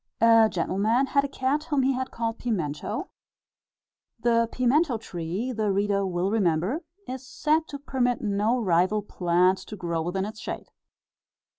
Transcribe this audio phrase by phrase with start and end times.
[0.19, 3.11] A gentleman had a cat whom he called "Pimento"
[4.19, 9.75] the pimento tree, the reader will remember, is said to permit no rival plant to
[9.75, 10.71] grow within its shade.